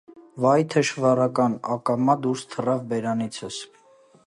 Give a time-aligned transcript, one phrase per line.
[0.45, 3.63] -Վա՛յ, թշվառակա՜ն,- ակամա դուրս թռավ բերանիցս: